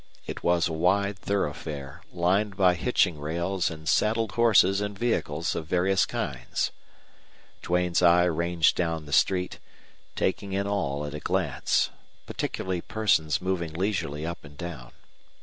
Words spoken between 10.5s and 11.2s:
in all at a